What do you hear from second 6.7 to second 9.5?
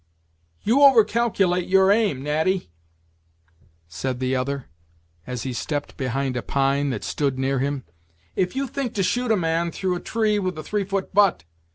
that stood near him, "if you think to shoot a